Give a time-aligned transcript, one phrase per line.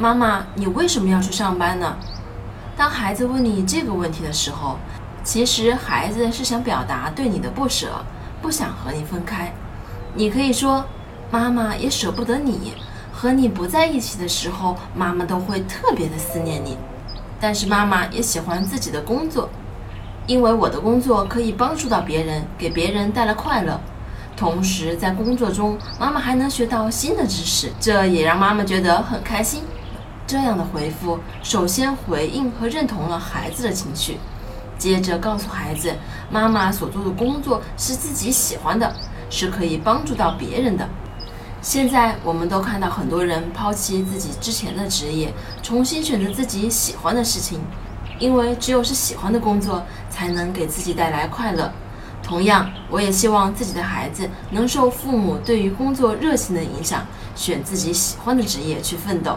[0.00, 1.94] 妈妈，你为什么要去上班呢？”
[2.74, 4.78] 当孩子问你这个问题的时候，
[5.22, 8.02] 其实孩子是想表达对你的不舍，
[8.40, 9.52] 不想和你分开。
[10.14, 10.82] 你可以说
[11.30, 12.72] ：“妈妈也舍不得你，
[13.12, 16.78] 和你不在一起的时候，妈妈都会特别的思念你。
[17.38, 19.50] 但是妈妈也喜欢自己的工作，
[20.26, 23.78] 因为我的工作可以帮助到别人，给别人带来快乐。
[24.34, 29.62] 同时在工作中，妈妈还能学到新的知识，这也让妈妈觉得很开心。”
[30.30, 34.16] 这样的回复，首先回应和认同了孩子的情绪，
[34.78, 35.92] 接着告诉孩子，
[36.30, 38.94] 妈妈所做的工作是自己喜欢的，
[39.28, 40.88] 是可以帮助到别人的。
[41.60, 47.58] 现在我们都看到很多人抛弃自己之前的职业，重新选择自己喜欢的事情，
[48.20, 51.72] 因为只有是喜欢的工作，才能给自己带来快乐。
[52.22, 57.04] 同样，我也希望自己的孩子能受父母对于工作热情的影响，
[57.34, 59.36] 选自己喜欢的职业去奋斗。